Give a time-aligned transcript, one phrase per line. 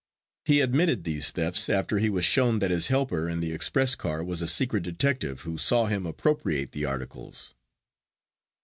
[0.45, 4.23] He admitted these thefts after he was shown that his helper in the express car
[4.23, 7.53] was a secret detective, who saw him appropriate the articles.